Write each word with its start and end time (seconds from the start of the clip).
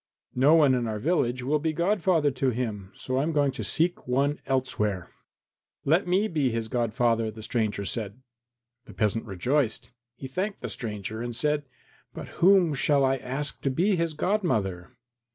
No 0.33 0.55
one 0.55 0.73
in 0.73 0.87
our 0.87 0.97
village 0.97 1.43
will 1.43 1.59
be 1.59 1.73
godfather 1.73 2.31
to 2.31 2.49
him, 2.49 2.91
so 2.95 3.17
I 3.17 3.21
am 3.21 3.31
going 3.31 3.51
to 3.51 3.63
seek 3.63 4.07
one 4.07 4.39
elsewhere." 4.47 5.11
"Let 5.85 6.07
me 6.07 6.27
be 6.27 6.49
his 6.49 6.69
godfather," 6.69 7.29
the 7.29 7.43
stranger 7.43 7.85
said. 7.85 8.19
The 8.85 8.95
peasant 8.95 9.25
rejoiced. 9.25 9.91
He 10.15 10.25
thanked 10.27 10.61
the 10.61 10.69
stranger 10.69 11.21
and 11.21 11.35
said, 11.35 11.65
"But 12.15 12.29
whom 12.41 12.73
shall 12.73 13.05
I 13.05 13.17
ask 13.17 13.61
to 13.61 13.69
be 13.69 13.95
his 13.95 14.15
godmother?" 14.15 14.97